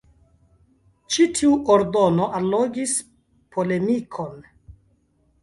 Ĉi 1.15 1.25
tiu 1.39 1.51
ordono 1.73 2.25
allogis 2.39 2.95
polemikon. 3.59 4.35